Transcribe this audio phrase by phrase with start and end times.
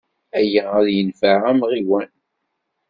[0.39, 2.09] Aya ad yenfeɛ amɣiwan.